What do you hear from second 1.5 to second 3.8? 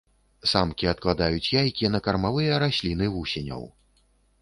яйкі на кармавыя расліны вусеняў.